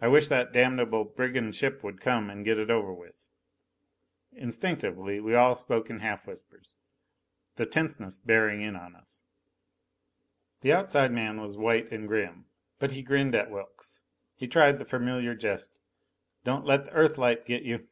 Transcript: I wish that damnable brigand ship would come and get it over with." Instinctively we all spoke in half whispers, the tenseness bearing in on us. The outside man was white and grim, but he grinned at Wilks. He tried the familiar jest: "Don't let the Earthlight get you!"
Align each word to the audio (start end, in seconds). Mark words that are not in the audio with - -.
I 0.00 0.06
wish 0.06 0.28
that 0.28 0.52
damnable 0.52 1.02
brigand 1.02 1.56
ship 1.56 1.82
would 1.82 2.00
come 2.00 2.30
and 2.30 2.44
get 2.44 2.56
it 2.56 2.70
over 2.70 2.92
with." 2.94 3.26
Instinctively 4.30 5.18
we 5.18 5.34
all 5.34 5.56
spoke 5.56 5.90
in 5.90 5.98
half 5.98 6.24
whispers, 6.28 6.76
the 7.56 7.66
tenseness 7.66 8.20
bearing 8.20 8.62
in 8.62 8.76
on 8.76 8.94
us. 8.94 9.22
The 10.60 10.72
outside 10.72 11.10
man 11.10 11.40
was 11.40 11.56
white 11.56 11.90
and 11.90 12.06
grim, 12.06 12.44
but 12.78 12.92
he 12.92 13.02
grinned 13.02 13.34
at 13.34 13.50
Wilks. 13.50 13.98
He 14.36 14.46
tried 14.46 14.78
the 14.78 14.84
familiar 14.84 15.34
jest: 15.34 15.76
"Don't 16.44 16.64
let 16.64 16.84
the 16.84 16.92
Earthlight 16.92 17.44
get 17.44 17.64
you!" 17.64 17.88